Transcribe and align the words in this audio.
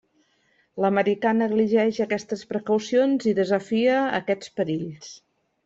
L'americà 0.85 1.33
negligeix 1.41 1.99
aquestes 2.07 2.43
precaucions 2.55 3.29
i 3.33 3.35
desafia 3.43 4.01
aquests 4.23 4.59
perills. 4.59 5.17